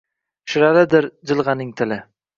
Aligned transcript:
Shiralidir 0.53 1.09
jilgʼaning 1.33 1.71
tili. 1.83 2.03